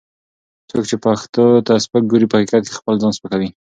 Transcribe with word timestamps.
څوک 0.69 0.83
چې 0.89 0.95
پښتو 1.03 1.45
ته 1.67 1.73
سپک 1.85 2.03
ګوري، 2.11 2.27
په 2.29 2.37
حقیقت 2.39 2.63
کې 2.65 2.77
خپل 2.79 2.95
ځان 3.01 3.11
سپکوي 3.17 3.49